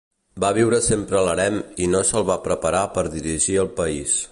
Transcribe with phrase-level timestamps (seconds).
[0.43, 4.17] Va viure sempre a l'harem i no se'l va preparar per dirigir al país.